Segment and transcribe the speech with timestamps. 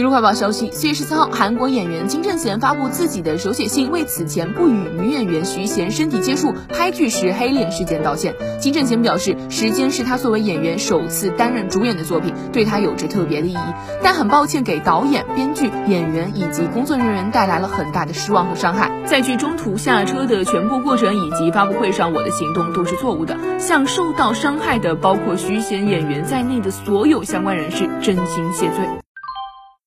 [0.00, 8.34] 娱乐快报消息：四月十三号，韩国演员金正贤发布自己的手写信，为此前不与女演员徐贤身体接触、拍剧时黑脸事件道歉。
[8.58, 13.58] 金正贤表示，时间是他作为演员首次担任主演的作品，对他有着特别的意义，
[14.02, 18.90] 但很抱歉给导演、编剧、演员以及工作人员带来了很大的失望和伤害。
[19.04, 28.88] 在剧中途下车的全部过程以及发布会上我的行动都是错误的，向受到伤害的包括徐贤演员在内的所有相关人士真心谢罪。